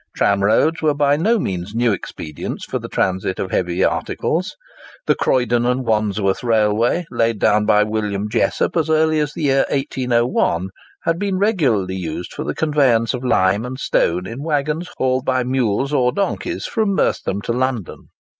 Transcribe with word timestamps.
Tramroads 0.17 0.81
were 0.81 0.95
by 0.95 1.15
no 1.15 1.37
means 1.37 1.75
new 1.75 1.93
expedients 1.93 2.65
for 2.65 2.79
the 2.79 2.87
transit 2.89 3.37
of 3.37 3.51
heavy 3.51 3.83
articles. 3.83 4.55
The 5.05 5.13
Croydon 5.13 5.63
and 5.67 5.85
Wandsworth 5.85 6.43
Railway, 6.43 7.05
laid 7.11 7.37
down 7.37 7.67
by 7.67 7.83
William 7.83 8.27
Jessop 8.27 8.75
as 8.75 8.89
early 8.89 9.19
as 9.19 9.33
the 9.33 9.43
year 9.43 9.65
1801, 9.69 10.69
had 11.03 11.19
been 11.19 11.37
regularly 11.37 11.97
used 11.97 12.33
for 12.33 12.43
the 12.43 12.55
conveyance 12.55 13.13
of 13.13 13.23
lime 13.23 13.63
and 13.63 13.77
stone 13.79 14.25
in 14.25 14.41
waggons 14.41 14.89
hauled 14.97 15.23
by 15.23 15.43
mules 15.43 15.93
or 15.93 16.11
donkeys 16.11 16.65
from 16.65 16.95
Merstham 16.95 17.39
to 17.43 17.53
London. 17.53 18.07